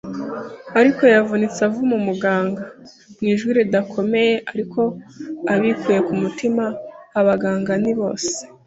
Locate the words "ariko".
0.79-1.01, 4.51-4.81